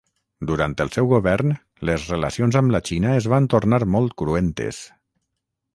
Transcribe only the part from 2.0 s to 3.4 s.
relacions amb la Xina es